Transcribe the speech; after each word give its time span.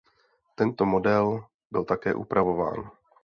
Tento 0.55 0.85
model 0.85 1.43
byl 1.71 1.83
také 1.83 2.13
upravován. 2.13 2.91